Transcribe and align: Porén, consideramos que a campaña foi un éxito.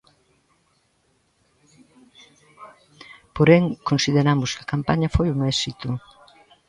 Porén, 3.35 3.63
consideramos 3.89 4.49
que 4.55 4.63
a 4.63 4.71
campaña 4.73 5.13
foi 5.15 5.27
un 5.35 5.39
éxito. 5.53 5.89